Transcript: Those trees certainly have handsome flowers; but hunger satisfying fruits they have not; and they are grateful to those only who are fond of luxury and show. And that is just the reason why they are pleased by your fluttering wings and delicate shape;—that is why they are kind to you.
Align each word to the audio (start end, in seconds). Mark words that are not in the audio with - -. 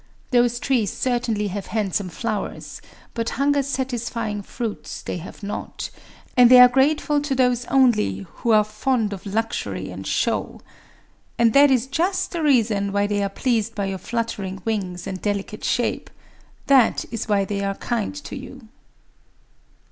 Those 0.31 0.59
trees 0.59 0.91
certainly 0.91 1.49
have 1.49 1.67
handsome 1.67 2.09
flowers; 2.09 2.81
but 3.13 3.29
hunger 3.37 3.61
satisfying 3.61 4.41
fruits 4.41 5.03
they 5.03 5.17
have 5.17 5.43
not; 5.43 5.91
and 6.35 6.49
they 6.49 6.59
are 6.59 6.67
grateful 6.67 7.21
to 7.21 7.35
those 7.35 7.65
only 7.65 8.25
who 8.37 8.49
are 8.51 8.63
fond 8.63 9.13
of 9.13 9.27
luxury 9.27 9.91
and 9.91 10.07
show. 10.07 10.59
And 11.37 11.53
that 11.53 11.69
is 11.69 11.85
just 11.85 12.31
the 12.31 12.41
reason 12.41 12.91
why 12.91 13.05
they 13.05 13.21
are 13.21 13.29
pleased 13.29 13.75
by 13.75 13.85
your 13.85 13.99
fluttering 13.99 14.63
wings 14.65 15.05
and 15.05 15.21
delicate 15.21 15.63
shape;—that 15.63 17.05
is 17.11 17.27
why 17.27 17.45
they 17.45 17.63
are 17.63 17.75
kind 17.75 18.15
to 18.25 18.35
you. 18.35 18.69